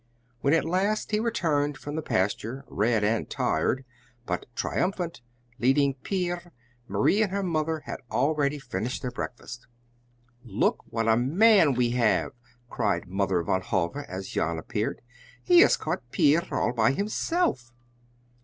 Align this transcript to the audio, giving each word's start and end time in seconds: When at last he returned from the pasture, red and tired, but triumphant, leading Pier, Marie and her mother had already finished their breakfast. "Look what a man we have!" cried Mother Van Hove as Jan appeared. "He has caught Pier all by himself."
When 0.39 0.55
at 0.55 0.65
last 0.65 1.11
he 1.11 1.19
returned 1.19 1.77
from 1.77 1.95
the 1.95 2.01
pasture, 2.01 2.65
red 2.67 3.03
and 3.03 3.29
tired, 3.29 3.85
but 4.25 4.47
triumphant, 4.55 5.21
leading 5.59 5.93
Pier, 5.93 6.51
Marie 6.87 7.21
and 7.21 7.31
her 7.31 7.43
mother 7.43 7.81
had 7.81 7.97
already 8.09 8.57
finished 8.57 9.03
their 9.03 9.11
breakfast. 9.11 9.67
"Look 10.43 10.91
what 10.91 11.07
a 11.07 11.15
man 11.15 11.75
we 11.75 11.91
have!" 11.91 12.31
cried 12.67 13.07
Mother 13.07 13.43
Van 13.43 13.61
Hove 13.61 13.95
as 14.07 14.29
Jan 14.29 14.57
appeared. 14.57 15.01
"He 15.43 15.59
has 15.59 15.77
caught 15.77 16.09
Pier 16.09 16.47
all 16.51 16.73
by 16.73 16.93
himself." 16.93 17.71